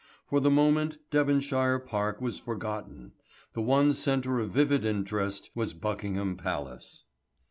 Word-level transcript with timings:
For 0.25 0.39
the 0.39 0.49
moment 0.49 0.97
Devonshire 1.11 1.77
Park 1.77 2.19
was 2.21 2.39
forgotten. 2.39 3.11
The 3.53 3.61
one 3.61 3.93
centre 3.93 4.39
of 4.39 4.49
vivid 4.49 4.83
interest 4.83 5.51
was 5.53 5.75
Buckingham 5.75 6.37
Palace. 6.37 7.03